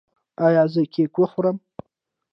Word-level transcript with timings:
ایا 0.45 0.63
زه 0.73 0.81
کیک 0.93 1.13
وخورم؟ 1.17 1.57